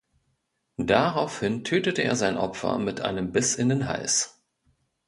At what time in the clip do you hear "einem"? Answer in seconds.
3.01-3.31